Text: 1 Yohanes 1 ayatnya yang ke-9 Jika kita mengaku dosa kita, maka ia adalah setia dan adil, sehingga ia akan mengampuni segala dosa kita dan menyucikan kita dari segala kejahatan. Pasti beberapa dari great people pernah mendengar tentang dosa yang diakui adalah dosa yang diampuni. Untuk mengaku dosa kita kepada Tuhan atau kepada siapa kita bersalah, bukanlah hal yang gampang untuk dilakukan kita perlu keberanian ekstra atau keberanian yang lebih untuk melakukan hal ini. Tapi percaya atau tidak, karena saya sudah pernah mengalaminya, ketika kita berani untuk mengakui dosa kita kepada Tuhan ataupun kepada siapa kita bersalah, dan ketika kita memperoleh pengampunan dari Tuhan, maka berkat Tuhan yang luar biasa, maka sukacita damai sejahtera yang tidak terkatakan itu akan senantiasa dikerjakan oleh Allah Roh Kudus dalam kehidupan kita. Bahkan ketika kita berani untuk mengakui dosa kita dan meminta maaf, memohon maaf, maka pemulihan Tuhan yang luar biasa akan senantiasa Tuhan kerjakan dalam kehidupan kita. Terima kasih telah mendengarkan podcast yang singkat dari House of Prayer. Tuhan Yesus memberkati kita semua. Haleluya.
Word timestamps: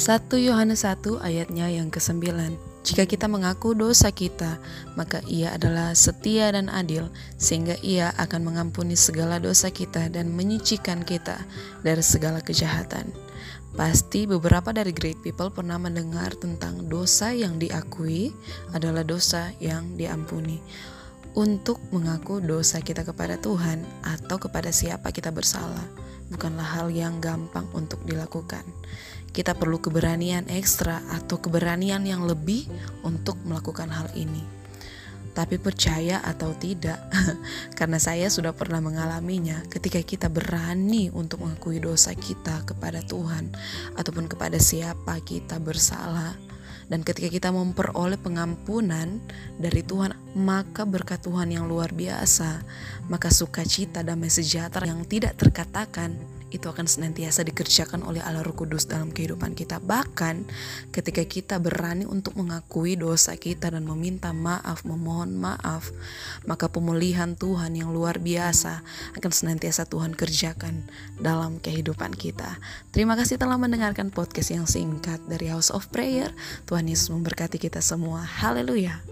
1 0.00 0.32
Yohanes 0.40 0.88
1 0.88 1.20
ayatnya 1.20 1.68
yang 1.68 1.92
ke-9 1.92 2.24
Jika 2.88 3.04
kita 3.04 3.28
mengaku 3.28 3.76
dosa 3.76 4.08
kita, 4.08 4.56
maka 4.96 5.20
ia 5.28 5.52
adalah 5.52 5.92
setia 5.92 6.48
dan 6.56 6.72
adil, 6.72 7.12
sehingga 7.36 7.76
ia 7.84 8.08
akan 8.16 8.48
mengampuni 8.48 8.96
segala 8.96 9.36
dosa 9.36 9.68
kita 9.68 10.08
dan 10.08 10.32
menyucikan 10.32 11.04
kita 11.04 11.44
dari 11.84 12.00
segala 12.00 12.40
kejahatan. 12.40 13.12
Pasti 13.76 14.24
beberapa 14.24 14.72
dari 14.72 14.96
great 14.96 15.20
people 15.20 15.52
pernah 15.52 15.76
mendengar 15.76 16.32
tentang 16.32 16.88
dosa 16.88 17.36
yang 17.36 17.60
diakui 17.60 18.32
adalah 18.72 19.04
dosa 19.04 19.52
yang 19.60 20.00
diampuni. 20.00 20.64
Untuk 21.36 21.76
mengaku 21.92 22.40
dosa 22.40 22.80
kita 22.80 23.04
kepada 23.04 23.36
Tuhan 23.36 23.84
atau 24.00 24.40
kepada 24.40 24.72
siapa 24.72 25.12
kita 25.12 25.28
bersalah, 25.28 25.99
bukanlah 26.30 26.78
hal 26.80 26.88
yang 26.94 27.18
gampang 27.18 27.66
untuk 27.74 28.00
dilakukan 28.06 28.62
kita 29.30 29.54
perlu 29.54 29.78
keberanian 29.78 30.50
ekstra 30.50 31.06
atau 31.14 31.38
keberanian 31.38 32.02
yang 32.02 32.26
lebih 32.26 32.66
untuk 33.06 33.38
melakukan 33.46 33.86
hal 33.86 34.10
ini. 34.18 34.42
Tapi 35.30 35.62
percaya 35.62 36.18
atau 36.26 36.50
tidak, 36.58 36.98
karena 37.78 38.02
saya 38.02 38.26
sudah 38.26 38.50
pernah 38.50 38.82
mengalaminya, 38.82 39.62
ketika 39.70 40.02
kita 40.02 40.26
berani 40.26 41.06
untuk 41.14 41.46
mengakui 41.46 41.78
dosa 41.78 42.10
kita 42.18 42.66
kepada 42.66 42.98
Tuhan 43.06 43.54
ataupun 43.94 44.26
kepada 44.26 44.58
siapa 44.58 45.22
kita 45.22 45.62
bersalah, 45.62 46.34
dan 46.90 47.06
ketika 47.06 47.30
kita 47.30 47.48
memperoleh 47.54 48.18
pengampunan 48.18 49.22
dari 49.62 49.86
Tuhan, 49.86 50.10
maka 50.34 50.82
berkat 50.82 51.22
Tuhan 51.22 51.54
yang 51.54 51.70
luar 51.70 51.94
biasa, 51.94 52.66
maka 53.06 53.30
sukacita 53.30 54.02
damai 54.02 54.26
sejahtera 54.26 54.90
yang 54.90 55.06
tidak 55.06 55.38
terkatakan 55.38 56.18
itu 56.50 56.66
akan 56.66 56.86
senantiasa 56.86 57.46
dikerjakan 57.46 58.02
oleh 58.02 58.22
Allah 58.22 58.42
Roh 58.42 58.54
Kudus 58.54 58.86
dalam 58.86 59.10
kehidupan 59.14 59.54
kita. 59.54 59.78
Bahkan 59.78 60.46
ketika 60.94 61.22
kita 61.26 61.56
berani 61.62 62.06
untuk 62.06 62.34
mengakui 62.38 62.94
dosa 62.98 63.34
kita 63.38 63.70
dan 63.70 63.86
meminta 63.86 64.34
maaf, 64.34 64.82
memohon 64.86 65.34
maaf, 65.34 65.90
maka 66.44 66.70
pemulihan 66.70 67.34
Tuhan 67.38 67.78
yang 67.78 67.90
luar 67.94 68.22
biasa 68.22 68.82
akan 69.18 69.32
senantiasa 69.32 69.86
Tuhan 69.86 70.14
kerjakan 70.14 70.86
dalam 71.18 71.58
kehidupan 71.58 72.14
kita. 72.14 72.58
Terima 72.94 73.18
kasih 73.18 73.38
telah 73.38 73.58
mendengarkan 73.58 74.10
podcast 74.14 74.54
yang 74.54 74.66
singkat 74.66 75.18
dari 75.26 75.50
House 75.50 75.70
of 75.70 75.90
Prayer. 75.90 76.30
Tuhan 76.66 76.86
Yesus 76.86 77.10
memberkati 77.10 77.58
kita 77.58 77.82
semua. 77.82 78.22
Haleluya. 78.22 79.09